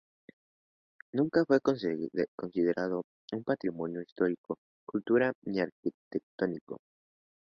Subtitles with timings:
[1.13, 3.03] Nunca fue considerado
[3.33, 6.81] un patrimonio histórico, cultural ni arquitectónico.